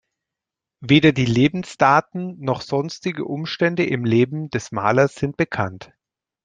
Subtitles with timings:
[0.79, 5.91] Weder die Lebensdaten noch sonstige Umstände im Leben des Malers sind bekannt.